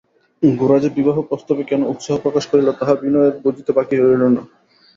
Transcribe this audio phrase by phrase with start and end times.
[0.43, 4.41] গোরা যে বিবাহ-প্রস্তাবে কেন উৎসাহ প্রকাশ করিল তাহা বিনয়ের বুঝিতে বাকি রহিল না।